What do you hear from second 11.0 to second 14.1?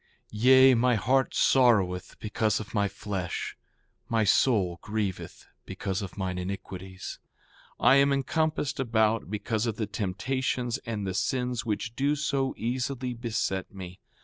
the sins which do so easily beset me.